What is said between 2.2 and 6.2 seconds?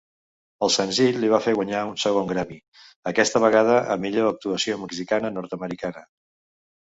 Grammy, aquesta vegada a Millor actuació mexicana-nord-americana.